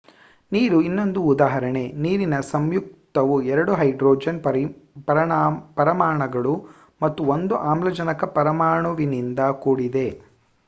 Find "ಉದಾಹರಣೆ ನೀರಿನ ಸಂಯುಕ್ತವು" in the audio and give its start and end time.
1.23-3.35